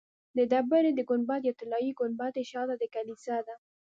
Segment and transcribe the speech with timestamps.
[0.35, 3.55] د ډبرې د ګنبد یا طلایي ګنبدې شاته د کلیسا ده.